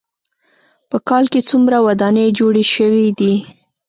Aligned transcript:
په 0.89 0.97
کال 1.09 1.25
کې 1.31 1.41
څومره 1.49 1.77
ودانۍ 1.87 2.27
جوړې 2.39 2.63
شوې 2.73 3.07
دي. 3.19 3.33